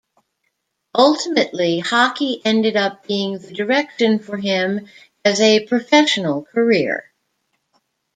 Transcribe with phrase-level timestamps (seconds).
[0.97, 4.87] Ultimately hockey ended up being the direction for him
[5.23, 7.11] as a professional career.